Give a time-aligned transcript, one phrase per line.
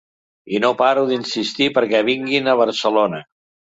[0.57, 3.27] I no paro d’insistir perquè vinguin a Barcelona.